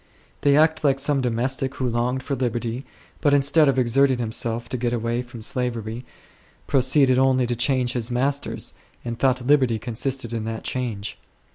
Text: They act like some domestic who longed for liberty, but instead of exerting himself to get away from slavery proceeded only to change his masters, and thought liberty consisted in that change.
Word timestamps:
They 0.41 0.57
act 0.57 0.83
like 0.83 0.99
some 0.99 1.21
domestic 1.21 1.75
who 1.75 1.87
longed 1.87 2.23
for 2.23 2.33
liberty, 2.35 2.87
but 3.21 3.35
instead 3.35 3.67
of 3.69 3.77
exerting 3.77 4.17
himself 4.17 4.67
to 4.69 4.77
get 4.77 4.93
away 4.93 5.21
from 5.21 5.43
slavery 5.43 6.03
proceeded 6.65 7.19
only 7.19 7.45
to 7.45 7.55
change 7.55 7.93
his 7.93 8.09
masters, 8.09 8.73
and 9.05 9.19
thought 9.19 9.45
liberty 9.45 9.77
consisted 9.77 10.33
in 10.33 10.43
that 10.45 10.63
change. 10.63 11.19